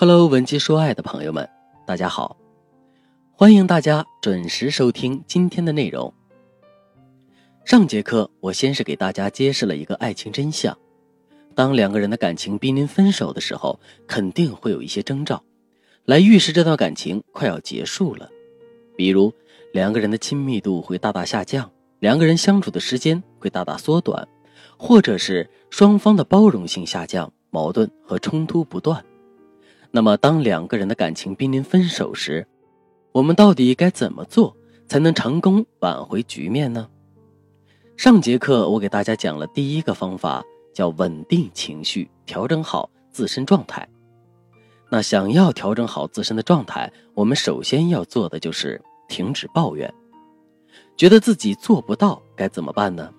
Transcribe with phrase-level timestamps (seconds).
[0.00, 1.46] Hello，文姬说爱的朋友们，
[1.84, 2.34] 大家好，
[3.32, 6.10] 欢迎大家准时收听今天的内容。
[7.66, 10.74] 上节课我先是给大家揭示了一个爱情真相：
[11.54, 15.44] 当两个人的感情濒临分手的时候，肯定会有一些征兆，
[16.06, 18.30] 来预示这段感情快要结束了。
[18.96, 19.30] 比如，
[19.74, 24.26] 两个人的亲密度会大大下降，两个人相处的时间会大大缩短，
[24.78, 29.04] 或者是双方的包容性下降，矛盾和冲突不断。
[29.92, 32.46] 那么，当两个人的感情濒临分手时，
[33.12, 36.88] 我们到底该怎么做才能成功挽回局面呢？
[37.96, 43.88] 上节课我给大家讲了第一个方法，叫稳定情绪，调整好自身状态。
[44.88, 49.92] 那想要调整好自身的状态，我们首先要做的就是停止抱怨。
[50.96, 53.12] 觉得自己做不到该怎么办呢？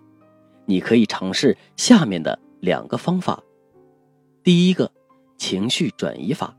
[0.66, 3.44] 你可以尝试下面的两个方法。
[4.42, 4.90] 第一个，
[5.38, 6.56] 情绪转移法。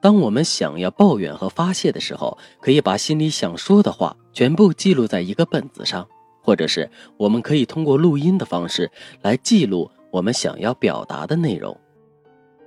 [0.00, 6.08] 当我们想要抱怨和发泄的时候，可以把心里想说的话全部记录在一个本子上，
[6.42, 11.78] 或者是我们可以通过录音的方式来记录我们想要表达的内容。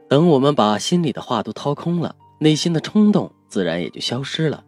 [0.07, 4.63] 等我们把心里的话都掏空了，内心的冲动自然也就消失了。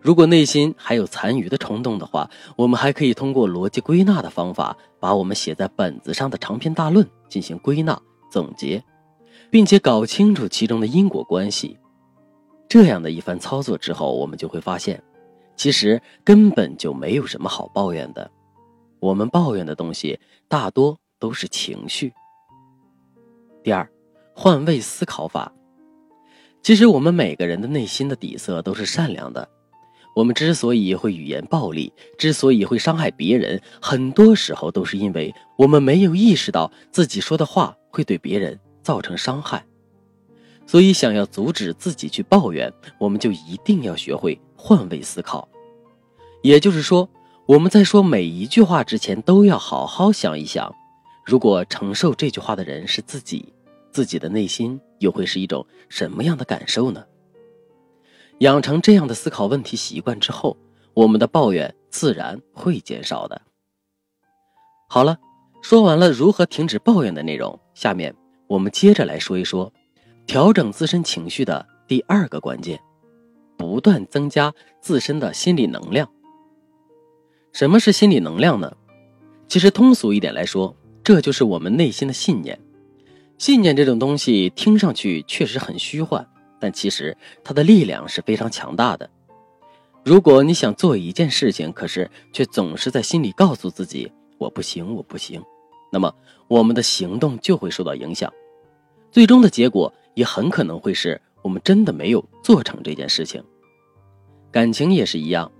[0.00, 8.82] 如果内心还有残余的冲动的话，我们还可以通过逻辑归纳的方法，把我们写在本子上的长篇大论进行归纳总结。
[9.50, 11.78] 并且搞清楚其中的因果关系，
[12.68, 15.02] 这样的一番操作之后，我们就会发现，
[15.56, 18.30] 其实根本就没有什么好抱怨的。
[18.98, 22.12] 我们抱怨的东西大多都是情绪。
[23.62, 23.88] 第二，
[24.34, 25.52] 换位思考法。
[26.62, 29.48] 其实我们每个人的内心的底色都是善良的。
[30.16, 38.58] 我们之所以会语言暴力，之所以会伤害别人，很多时候都是因为我们没有意识到自己说的话会对别人。
[38.86, 39.66] 造成伤害，
[40.64, 45.48] 所以想要阻止自己去抱怨，我们就一定要学会换位思考。
[46.40, 47.08] 也就是说，
[47.46, 50.72] 我们在说每一句话之前，都要好好想一想：
[51.24, 53.52] 如果承受这句话的人是自己，
[53.90, 57.04] 自己的内心又会是一种什么样的感受呢？
[58.38, 60.56] 养成这样的思考问题习惯之后，
[60.94, 63.42] 我们的抱怨自然会减少的。
[64.88, 65.18] 好了，
[65.60, 68.14] 说完了如何停止抱怨的内容，下面。
[68.48, 69.72] 我们接着来说一说，
[70.26, 72.80] 调整自身情绪的第二个关键，
[73.56, 76.08] 不断增加自身的心理能量。
[77.52, 78.76] 什么是心理能量呢？
[79.48, 82.58] 其实通俗一点来说，这就是我们内心的信念。
[83.38, 86.26] 信念这种东西听上去确实很虚幻，
[86.60, 89.08] 但其实它的力量是非常强大的。
[90.04, 95.42] 如果你想做一件事情，可是却总是在心里告诉自己“我不行，我不行”。
[95.96, 96.14] 那么，
[96.46, 98.30] 我们的行动就会受到影响，
[99.10, 103.42] 最终的结果也很可能会是我们真的没有做成这件事情。
[104.52, 105.50] 感情也是一样，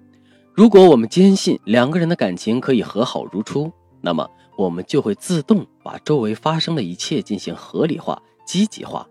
[0.53, 9.09] 如果我们坚信两个人的感情可以和好如初，那么我们就会自动把周围发生的一切进行合理化、积极化。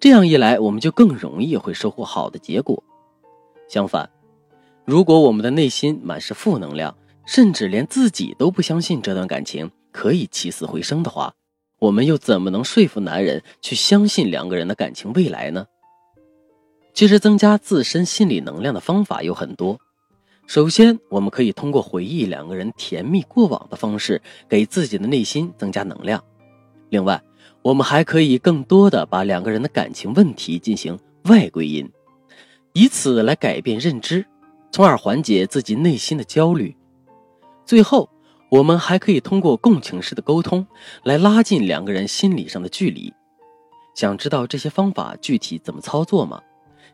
[0.00, 2.82] 这样一来，我们就更容易会收获好的结果。
[3.68, 4.08] 相反，
[4.86, 6.96] 如果我们的内心满是负能量，
[7.26, 11.32] 甚至连自己都不相信这段感情，可以起死回生的话，
[11.78, 15.64] 我们又怎么能说服男人去相信两个人的感情未来呢？
[16.92, 19.78] 其实，增加自身心理能量的方法有很多。
[20.48, 26.22] 首先，我们可以通过回忆两个人甜蜜过往的方式，给自己的内心增加能量。
[26.90, 27.22] 另外，
[27.62, 31.88] 我们还可以更多的把两个人的感情问题进行外归因，
[32.72, 34.26] 以此来改变认知，
[34.72, 36.76] 从而缓解自己内心的焦虑。
[37.64, 38.10] 最后。
[38.54, 40.64] 我们还可以通过共情式的沟通
[41.02, 43.12] 来拉近两个人心理上的距离。
[43.96, 46.40] 想知道这些方法具体怎么操作吗？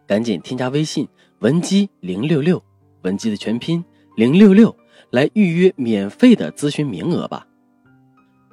[0.06, 1.06] 赶紧添加微信
[1.40, 2.62] 文姬零六六，
[3.02, 3.84] 文姬的全拼
[4.16, 4.74] 零六六，
[5.10, 7.46] 来预约免费的咨询名额吧。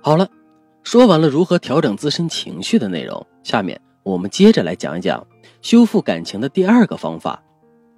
[0.01, 0.29] 好了，
[0.83, 5.25] 说完了如何调整自身情绪的内容，下面我们接着来讲一讲
[5.61, 7.41] 修复感情的第二个方法：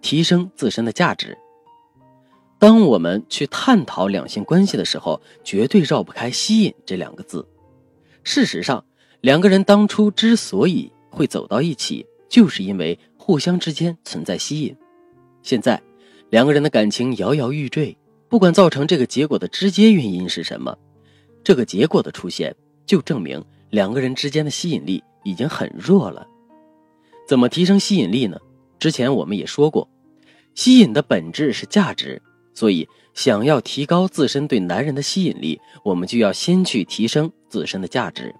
[0.01, 1.35] 提升自身的价值。
[2.59, 7.47] 当我们去探讨两性关系的时候，绝对绕不开“吸引”这两个字。
[8.21, 8.83] 事实上，
[9.21, 14.75] 两个人当初之所以会走到一起，就是因为互相之间存在吸引。
[15.41, 15.81] 现在，
[16.29, 17.97] 两个人的感情摇摇欲坠，
[18.27, 20.77] 不管造成这个结果的直接原因是什么，
[21.41, 22.53] 这个结果的出现
[22.85, 26.27] 就证明两个人之间的吸引力已经很弱了。
[27.25, 28.37] 怎么提升吸引力呢？
[28.77, 29.89] 之前我们也说过，
[30.55, 32.21] 吸引的本质是价值。
[32.59, 38.35] 所以，想要提高自身对男人的吸引力，我们就要先去提升自身的价值。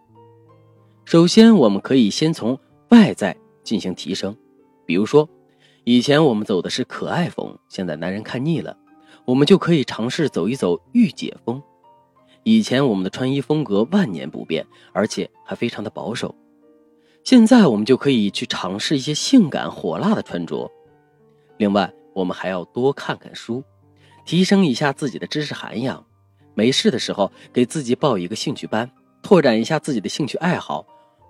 [1.05, 3.33] 首先，我们可以先从外在
[3.63, 4.35] 进行提升。
[4.85, 5.29] 比如说，
[5.85, 8.75] 以前我们走的是可爱风，现在男人看腻了，
[9.23, 11.63] 我们就可以尝试走一走御姐风。
[12.43, 16.35] 以前我们的穿衣风格万年不变，而且还非常的保守，
[17.23, 20.69] 现在我们就可以去尝试一些性感火辣的穿着。
[21.55, 23.63] 另外，我们还要多看看书，
[24.25, 26.05] 提升一下自己的知识涵养。
[26.55, 28.89] 没事的时候，给自己报一个兴趣班，
[29.21, 30.85] 拓展一下自己的兴趣爱好。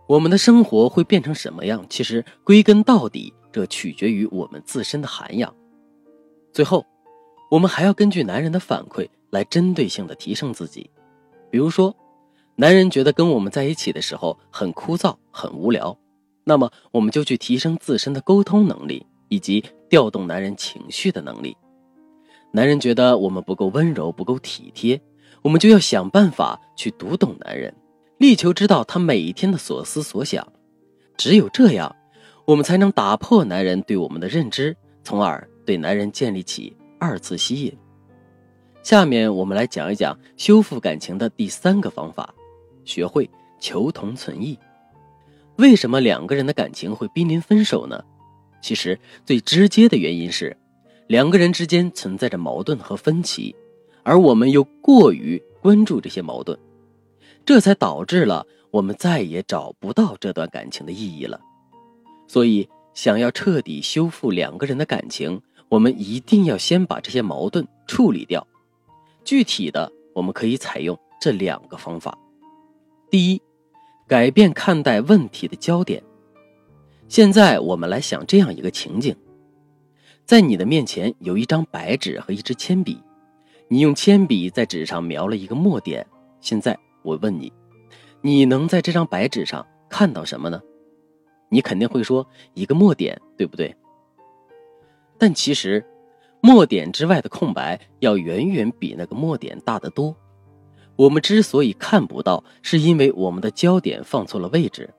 [0.07, 1.86] 我们的生活会变成什么样？
[1.88, 5.53] 其实归根到底，这取决于我们自身的涵养。
[6.51, 6.83] 最后，
[7.51, 10.89] 我们还要根据男人的反馈来针对性的提升自己。
[11.51, 11.95] 比如说，
[12.56, 15.95] 男人觉得跟我们在一起的时候很枯燥、很无聊，
[16.44, 21.56] 那么我们就去提升自身的沟通能力以及调动男人情绪的能力。
[22.51, 25.00] 男人觉得我们不够温柔、不够体贴。
[25.42, 27.74] 我们就要想办法去读懂男人，
[28.18, 30.46] 力求知道他每一天的所思所想。
[31.16, 31.96] 只有这样，
[32.46, 37.78] 我们才能打破男人对我们的认知，从而对男人建立起二次吸引。
[38.84, 42.34] 下面我们来讲一讲修复感情的第三个方法：
[42.84, 43.30] 学会
[43.60, 44.57] 求同存异。
[45.57, 48.04] 为什么两个人的感情会濒临分手呢？
[48.62, 50.57] 其实最直接的原因是，
[51.09, 53.56] 两个人之间存在着矛盾和分歧。
[54.03, 56.57] 而我们又过于关注这些矛盾，
[57.44, 61.41] 这才导致了我们再也找不到这段感情的意义了。
[62.27, 68.45] 所以，想要彻底修复两个人的感情，我们一定要先把这些矛盾处理掉。
[69.23, 72.15] 具体的，我们可以采用这两个方法：
[73.09, 73.41] 第一，
[74.07, 76.03] 改变看待问题的焦点。
[77.07, 79.15] 现在，我们来想这样一个情景：
[80.30, 83.02] 在你的面前有一张白纸和一支铅笔。
[83.68, 86.06] 你用铅笔在纸上描了一个墨点，
[86.40, 87.52] 现在我问你，
[88.22, 90.62] 你能在这张白纸上看到什么呢？
[91.50, 93.76] 你肯定会说一个墨点，对不对？
[95.18, 95.84] 但其实，
[96.42, 100.16] 墨点之外的空白要远远比那个墨点大得多。
[100.96, 104.94] 我们之所以看不到，是因为我们的焦点放错了位置。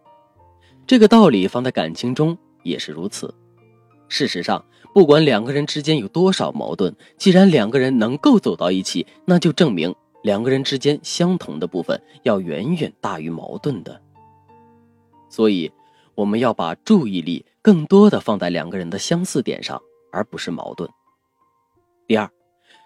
[0.88, 3.32] 这个道理放在感情中也是如此。
[4.08, 4.64] 事实上。
[4.92, 14.00] 不管两个人之间有多少矛盾，既然两个人能够走到一起，那就证明两个人之间相同的部分要远远大于矛盾的。
[15.28, 15.70] 所以，
[16.16, 20.90] 我们要把注意力更多的放在两个人的相似点上，而不是矛盾。
[22.08, 22.28] 第二，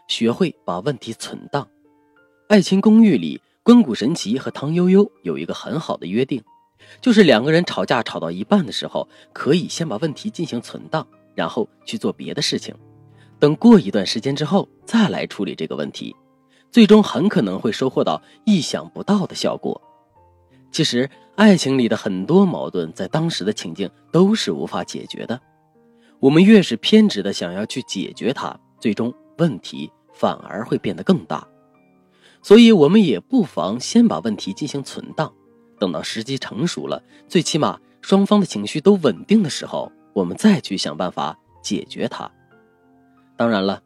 [0.06, 1.64] 学会把问题存档。
[2.48, 6.42] 《爱情公寓》里，关谷神奇和唐悠悠有一个很好的约定，
[7.00, 11.08] 就是两个人吵架吵到一半的时候，可以先把问题进行存档。
[11.34, 12.74] 然后去做别的事情，
[13.38, 16.14] 等过一段时间之后再来处理这个问题，
[16.70, 19.80] 最终很可能会收获到意想不到的效果。
[20.70, 25.40] 其实，爱情里的很多矛盾在当时的情境都是无法解决的。
[26.20, 31.46] 我们越是偏执的想要去解决它，最终问题反而会变得更大。
[32.42, 35.32] 所以，我们也不妨先把问题进行存档，
[35.78, 39.90] 等到时机成熟了，最起码双方的情绪都稳定的时候。
[40.14, 42.30] 我们再去想办法解决它。
[43.36, 43.82] 当然了，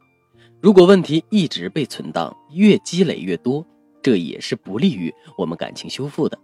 [0.61, 3.65] 如果问题一直被存档，越积累越多，
[4.01, 6.37] 这也是不利于我们感情修复的。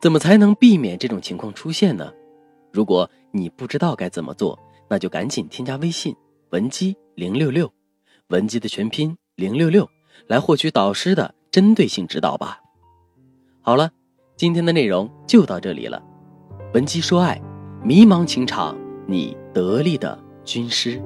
[0.00, 2.12] 怎么才能避免这种情况出现呢？
[2.72, 6.14] 如果你不知道该怎么做，那就赶紧添加微信
[6.50, 7.72] 文姬零六六，
[8.28, 9.88] 文姬的全拼零六六，
[10.26, 12.60] 来获取导师的针对性指导吧。
[13.60, 13.90] 好了，
[14.36, 16.02] 今天的内容就到这里了。
[16.74, 17.40] 文姬说爱，
[17.82, 18.76] 迷茫情场。
[19.06, 21.00] 你得力的军师。